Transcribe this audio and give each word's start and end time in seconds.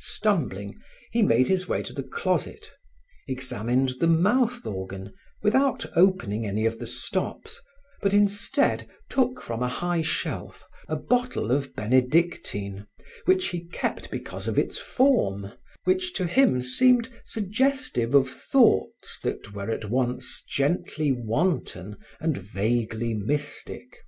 Stumbling, 0.00 0.78
he 1.10 1.22
made 1.22 1.48
his 1.48 1.66
way 1.66 1.82
to 1.82 1.92
the 1.92 2.04
closet, 2.04 2.70
examined 3.26 3.94
the 3.98 4.06
mouth 4.06 4.64
organ 4.64 5.12
without 5.42 5.84
opening 5.96 6.46
any 6.46 6.64
of 6.66 6.78
the 6.78 6.86
stops, 6.86 7.60
but 8.00 8.14
instead 8.14 8.88
took 9.08 9.42
from 9.42 9.60
a 9.60 9.66
high 9.66 10.00
shelf 10.02 10.62
a 10.88 10.94
bottle 10.94 11.50
of 11.50 11.74
benedictine 11.74 12.86
which 13.24 13.48
he 13.48 13.64
kept 13.72 14.08
because 14.12 14.46
of 14.46 14.56
its 14.56 14.78
form 14.78 15.50
which 15.82 16.14
to 16.14 16.28
him 16.28 16.62
seemed 16.62 17.08
suggestive 17.24 18.14
of 18.14 18.30
thoughts 18.30 19.18
that 19.24 19.52
were 19.52 19.68
at 19.68 19.86
once 19.90 20.44
gently 20.48 21.10
wanton 21.10 21.96
and 22.20 22.38
vaguely 22.38 23.14
mystic. 23.14 23.98